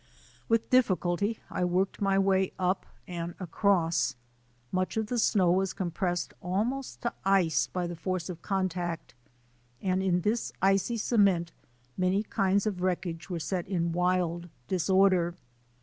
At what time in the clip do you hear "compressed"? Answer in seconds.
5.73-6.33